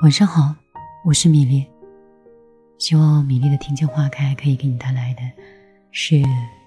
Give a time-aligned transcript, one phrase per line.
[0.00, 0.54] 晚上好，
[1.04, 1.66] 我是米粒。
[2.78, 5.22] 希望米粒的听见花开可以给你带来的
[5.90, 6.22] 是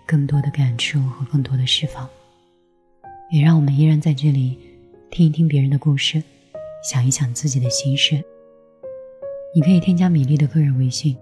[0.06, 2.10] 更多的感触和更多的释放，
[3.32, 4.60] 也让我们依然在这里
[5.10, 6.22] 听一听别人的故事，
[6.84, 8.22] 想一想自己的心事。
[9.56, 11.16] 你可以添加米粒的个人微信，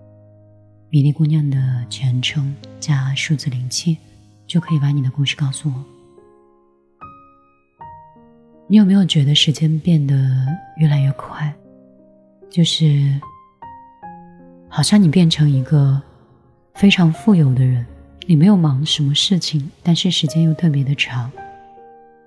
[0.89, 3.95] 米粒姑娘的全称加数字零七，
[4.47, 5.85] 就可以把你的故事告诉我。
[8.65, 10.15] 你有没有觉得时间变得
[10.77, 11.53] 越来越快？
[12.49, 13.19] 就是，
[14.67, 16.01] 好像你变成一个
[16.73, 17.85] 非常富有的人，
[18.25, 21.29] 你没有忙什么事情，但是时间又特别的长；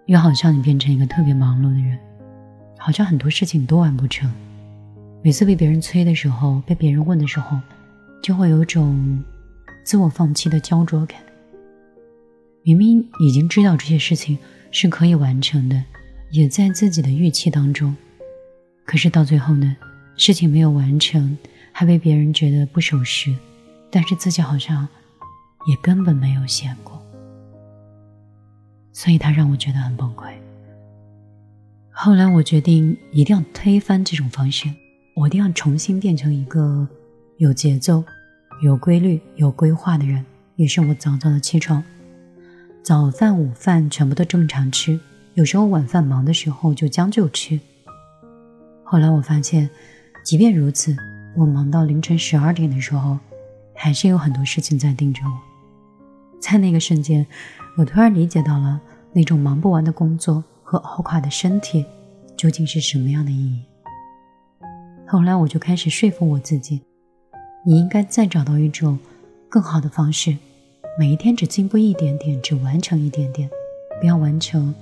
[0.06, 1.98] 又好像你变成一个特别忙碌的人，
[2.78, 4.32] 好像很多事情都完不成。
[5.22, 7.58] 每次被别人催的时候，被别人问的时候，
[8.22, 9.22] 就会有种
[9.84, 11.18] 自我放弃的焦灼感。
[12.62, 14.38] 明明已经知道这些事情
[14.70, 15.82] 是可以完成的，
[16.30, 17.96] 也在自己的预期当中，
[18.84, 19.76] 可是到最后呢？
[20.16, 21.36] 事情没有完成，
[21.72, 23.34] 还被别人觉得不守时，
[23.90, 24.86] 但是自己好像
[25.66, 27.02] 也根本没有闲过，
[28.92, 30.32] 所以他让我觉得很崩溃。
[31.90, 34.68] 后来我决定一定要推翻这种方式，
[35.16, 36.86] 我一定要重新变成一个
[37.38, 38.04] 有节奏、
[38.62, 40.24] 有规律、有规划的人。
[40.56, 41.82] 于是我早早的起床，
[42.82, 45.00] 早饭、午饭全部都正常吃，
[45.34, 47.58] 有时候晚饭忙的时候就将就吃。
[48.84, 49.68] 后来我发现。
[50.24, 50.96] 即便如此，
[51.36, 53.18] 我忙到凌晨十二点的时候，
[53.74, 55.32] 还是有很多事情在盯着我。
[56.40, 57.26] 在那个瞬间，
[57.76, 58.80] 我突然理解到了
[59.12, 61.84] 那种忙不完的工作和熬垮的身体
[62.36, 63.62] 究竟是什么样的意义。
[65.08, 66.80] 后来，我就开始说服我自己：
[67.66, 68.98] 你应该再找到一种
[69.48, 70.36] 更好的方式，
[70.98, 73.50] 每一天只进步一点点，只完成一点点，
[74.00, 74.72] 不要完成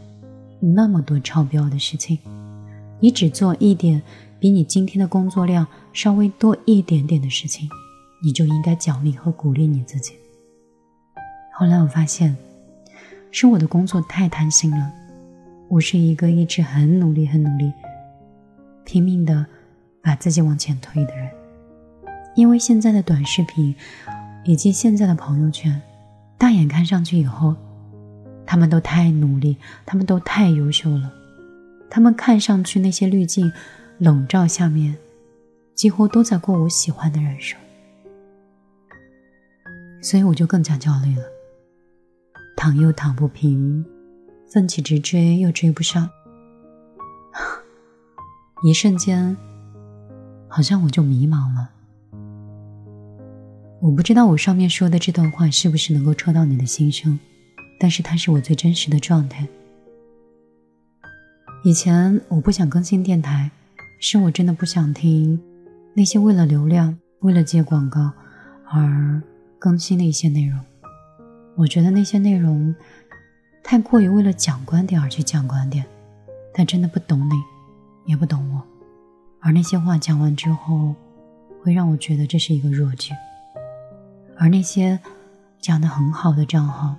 [0.61, 2.19] 那么多超标的事情。
[3.01, 4.03] 你只做一点。
[4.41, 7.69] 比你今天的工作量稍微多一点点的事情，
[8.23, 10.15] 你就应该奖励和鼓励你自己。
[11.53, 12.35] 后来我发现，
[13.31, 14.91] 是我的工作太贪心了。
[15.69, 17.71] 我是一个一直很努力、很努力、
[18.85, 19.45] 拼命的
[20.03, 21.29] 把自己往前推的人。
[22.35, 23.75] 因为现在的短视频
[24.45, 25.81] 以及现在的朋友圈，
[26.39, 27.55] 大眼看上去以后，
[28.47, 31.13] 他们都太努力，他们都太优秀了，
[31.91, 33.53] 他们看上去那些滤镜。
[34.01, 34.97] 笼罩下面，
[35.75, 37.61] 几乎都在过我喜欢的人生，
[40.01, 41.23] 所以我就更加焦虑了。
[42.57, 43.85] 躺又躺不平，
[44.51, 46.09] 奋起直追又追不上，
[48.65, 49.37] 一瞬间，
[50.49, 51.71] 好像我就迷茫了。
[53.83, 57.21] 我不知道我上面说的这段话是不是能够戳到你的心声，
[57.79, 59.47] 但是它是我最真实的状态。
[61.65, 63.51] 以前我不想更新电台。
[64.03, 65.39] 是我真的不想听
[65.93, 68.11] 那些为了流量、为了接广告
[68.73, 69.23] 而
[69.59, 70.59] 更新的一些内容。
[71.55, 72.75] 我觉得那些内容
[73.63, 75.85] 太过于为了讲观点而去讲观点，
[76.55, 77.35] 他真的不懂你，
[78.07, 78.63] 也不懂我。
[79.41, 80.95] 而那些话讲完之后，
[81.63, 83.13] 会让我觉得这是一个弱剧。
[84.39, 84.99] 而那些
[85.61, 86.97] 讲的很好的账号，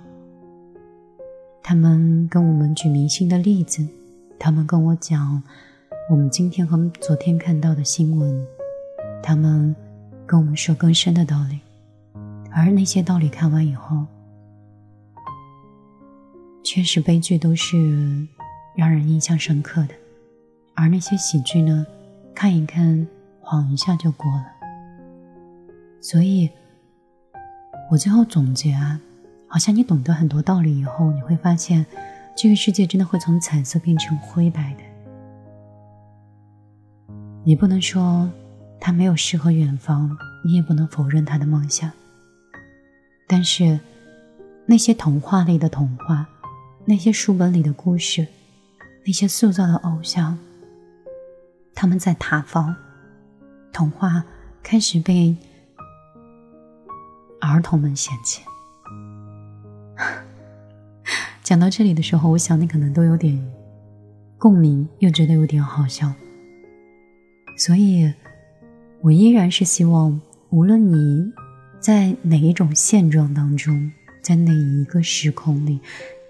[1.64, 3.84] 他们跟我们举明星的例子，
[4.38, 5.42] 他们跟我讲。
[6.10, 8.46] 我们今天和昨天看到的新闻，
[9.22, 9.74] 他们
[10.26, 11.60] 跟我们说更深的道理，
[12.50, 14.04] 而那些道理看完以后，
[16.64, 18.26] 确实悲剧都是
[18.74, 19.94] 让人印象深刻的，
[20.74, 21.86] 而那些喜剧呢，
[22.34, 23.06] 看一看，
[23.40, 24.46] 晃一下就过了。
[26.00, 26.50] 所以，
[27.90, 29.00] 我最后总结啊，
[29.46, 31.86] 好像你懂得很多道理以后，你会发现，
[32.36, 34.82] 这个世界真的会从彩色变成灰白的。
[37.44, 38.30] 你不能说
[38.80, 41.90] 他没有诗和远方，你也不能否认他的梦想。
[43.26, 43.80] 但是，
[44.66, 46.26] 那些童话里的童话，
[46.84, 48.26] 那些书本里的故事，
[49.04, 50.38] 那些塑造的偶像，
[51.74, 52.76] 他们在塌方，
[53.72, 54.22] 童话
[54.62, 55.34] 开始被
[57.40, 58.42] 儿童们嫌弃。
[61.42, 63.44] 讲到这里的时候，我想你可能都有点
[64.38, 66.12] 共鸣，又觉得有点好笑。
[67.56, 68.12] 所以，
[69.00, 70.20] 我依然是希望，
[70.50, 71.32] 无论你
[71.78, 75.80] 在哪一种现状当中，在哪一个时空里，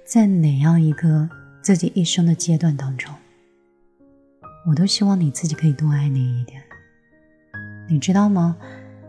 [0.05, 1.29] 在哪样一个
[1.63, 3.15] 自己一生的阶段当中，
[4.67, 6.61] 我都希望你自己可以多爱你一点。
[7.89, 8.57] 你知道吗？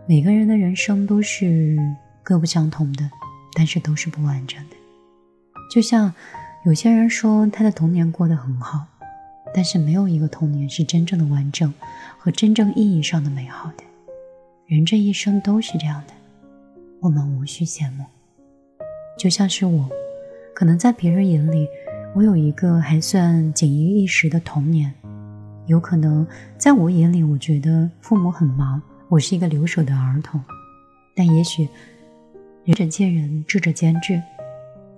[0.08, 1.78] 每个人的人生都是
[2.22, 3.10] 各不相同的，
[3.54, 4.76] 但是都是不完整的。
[5.70, 6.14] 就像
[6.66, 8.86] 有些人说，他的童年过得很好。
[9.56, 11.72] 但是没有一个童年是真正的完整
[12.24, 13.84] 和真正意义上的美好的。
[14.66, 16.14] 人这一生都是这样的，
[17.02, 18.06] 我们无需羡慕。
[19.20, 19.90] 就像是我，
[20.56, 21.68] 可能在别人眼里，
[22.16, 24.90] 我有一个还算锦衣玉食的童年；
[25.66, 26.26] 有可能
[26.58, 30.42] 在我眼里，我觉得父母很忙，我是一个留守的儿童。
[31.14, 31.68] 但也许
[32.64, 34.24] 仁者见仁，智者见智。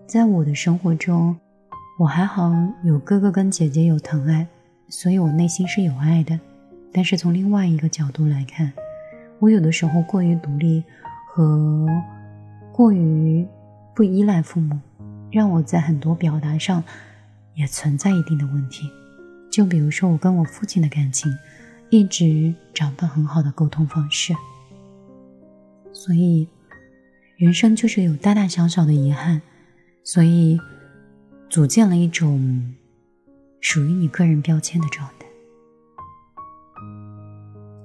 [0.05, 1.35] 在我的生活中，
[1.97, 4.45] 我还好有哥哥跟姐姐有疼爱，
[4.89, 6.39] 所以我内心是有爱的。
[6.95, 8.71] 但是从另外一个角度来看，
[9.39, 10.81] 我有的时候过于独立
[11.27, 11.85] 和
[12.71, 13.45] 过于
[13.93, 14.79] 不依赖父母，
[15.29, 16.81] 让我在很多表达上
[17.53, 18.89] 也存在一定的问题。
[19.51, 21.29] 就比如说我跟我父亲的感情，
[21.89, 24.33] 一直找不到很好的沟通方式。
[25.91, 26.47] 所以，
[27.35, 29.41] 人生就是有大大小小的遗憾，
[30.01, 30.57] 所以
[31.49, 32.73] 组建了一种
[33.59, 35.14] 属于你个人标签的状态。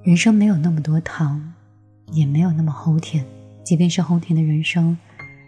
[0.03, 1.53] 人生没有那么多糖，
[2.13, 3.23] 也没有那么齁甜。
[3.63, 4.97] 即便是齁甜的人生，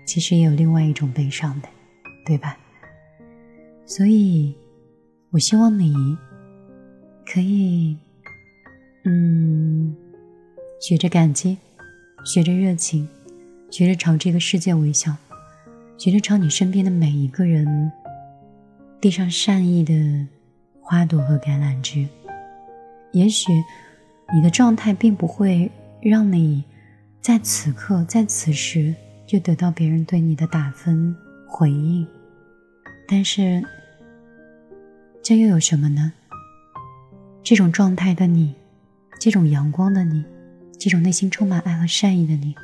[0.04, 1.68] 其实也有另外一种悲伤的，
[2.26, 2.58] 对吧？
[3.86, 4.54] 所以，
[5.30, 5.94] 我希望你
[7.24, 7.96] 可以，
[9.04, 9.96] 嗯，
[10.82, 11.56] 学着感激，
[12.22, 13.08] 学着热情，
[13.70, 15.16] 学着朝这个世界微笑，
[15.96, 17.90] 学着朝你身边的每一个人
[19.00, 20.26] 递上善意的
[20.82, 22.06] 花朵和橄榄枝。
[23.12, 23.50] 也许。
[24.34, 25.70] 你的状态并不会
[26.00, 26.64] 让你
[27.20, 28.94] 在此刻在此时
[29.26, 31.14] 就得到别人对你的打分
[31.46, 32.06] 回应，
[33.06, 33.62] 但是
[35.22, 36.12] 这又有什么呢？
[37.42, 38.54] 这种状态的你，
[39.20, 40.24] 这种阳光的你，
[40.78, 42.54] 这种内心充满爱和善意的你，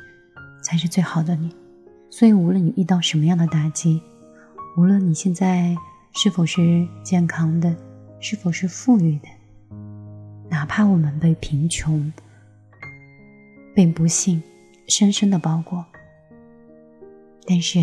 [0.63, 1.55] 才是最好的你。
[2.09, 4.01] 所以，无论你遇到什么样的打击，
[4.75, 5.75] 无论你现在
[6.13, 7.75] 是否是健康的，
[8.19, 9.27] 是否是富裕的。
[10.49, 12.11] 哪怕我们被贫穷、
[13.75, 14.41] 被不幸
[14.87, 15.85] 深深的包裹，
[17.45, 17.79] 但是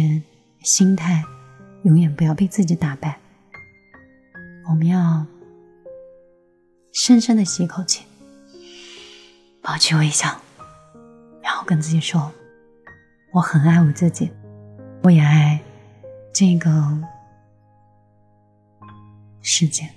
[0.62, 1.22] 心态
[1.84, 3.18] 永远不要被自己打败。
[4.68, 5.24] 我们要
[6.92, 8.04] 深深的吸一口气，
[9.62, 10.40] 保持微笑，
[11.40, 12.32] 然后跟自己说
[13.32, 14.30] ：“我很爱我自己，
[15.04, 15.60] 我也爱
[16.34, 16.70] 这个
[19.40, 19.88] 世界。”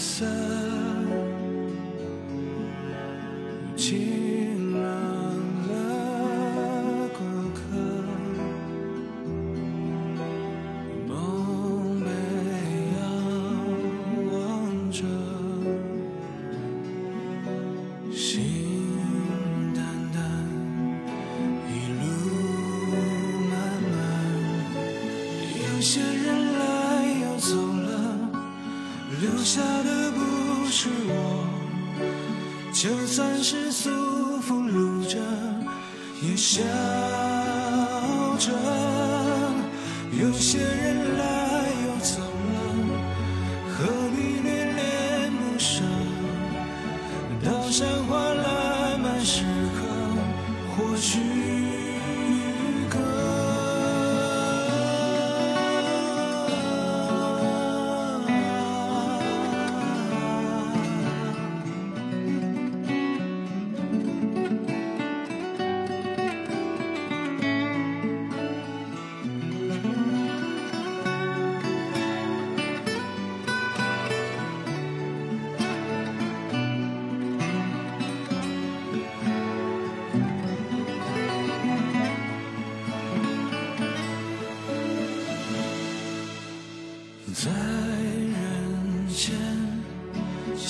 [0.00, 0.49] 夜
[32.82, 33.90] 就算是束
[34.40, 35.18] 缚路着，
[36.22, 36.62] 也笑
[38.38, 38.50] 着。
[40.18, 41.29] 有些人来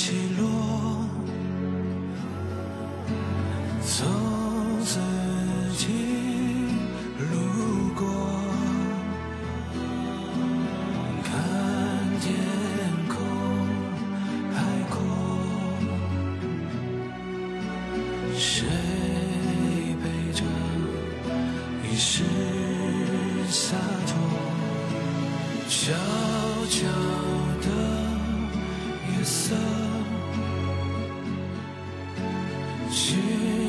[0.02, 0.49] 起落
[3.83, 4.09] 从
[4.83, 4.99] 自
[5.76, 5.88] 己
[7.19, 7.37] 路
[7.95, 8.09] 过，
[11.23, 11.28] 看
[12.19, 12.33] 天
[13.11, 13.14] 空
[14.54, 14.57] 海
[14.88, 14.97] 阔，
[18.38, 18.66] 谁
[20.02, 20.40] 陪着？
[21.85, 22.25] 于是
[23.50, 23.76] 洒
[24.07, 24.16] 脱，
[25.69, 25.92] 小
[26.71, 26.88] 小
[27.61, 27.69] 的
[29.11, 29.54] 夜色。
[32.92, 33.60] 是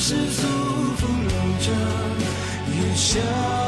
[0.00, 0.46] 是束
[0.96, 1.72] 缚笼着
[2.72, 3.67] 也想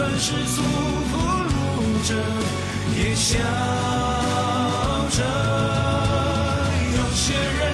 [0.00, 0.62] 算是祖
[1.12, 1.52] 国路
[2.04, 2.14] 者，
[2.96, 3.36] 也笑
[5.10, 5.18] 着。
[6.96, 7.69] 有些人。